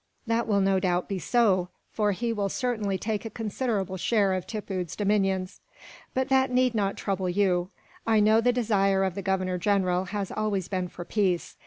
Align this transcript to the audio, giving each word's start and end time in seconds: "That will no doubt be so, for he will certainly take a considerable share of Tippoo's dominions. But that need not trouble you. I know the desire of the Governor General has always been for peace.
"That 0.25 0.47
will 0.47 0.61
no 0.61 0.79
doubt 0.79 1.07
be 1.07 1.19
so, 1.19 1.69
for 1.91 2.11
he 2.11 2.33
will 2.33 2.49
certainly 2.49 2.97
take 2.97 3.23
a 3.23 3.29
considerable 3.29 3.97
share 3.97 4.33
of 4.33 4.47
Tippoo's 4.47 4.95
dominions. 4.95 5.61
But 6.15 6.29
that 6.29 6.49
need 6.49 6.73
not 6.73 6.97
trouble 6.97 7.29
you. 7.29 7.69
I 8.07 8.19
know 8.19 8.41
the 8.41 8.51
desire 8.51 9.03
of 9.03 9.13
the 9.13 9.21
Governor 9.21 9.59
General 9.59 10.05
has 10.05 10.31
always 10.31 10.67
been 10.67 10.87
for 10.87 11.05
peace. 11.05 11.55